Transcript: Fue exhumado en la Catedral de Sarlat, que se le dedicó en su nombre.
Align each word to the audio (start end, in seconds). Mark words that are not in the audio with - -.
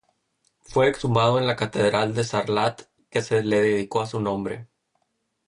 Fue 0.61 0.87
exhumado 0.89 1.37
en 1.37 1.45
la 1.45 1.55
Catedral 1.55 2.15
de 2.15 2.23
Sarlat, 2.23 2.89
que 3.11 3.21
se 3.21 3.43
le 3.43 3.59
dedicó 3.61 4.01
en 4.01 4.07
su 4.07 4.19
nombre. 4.19 4.67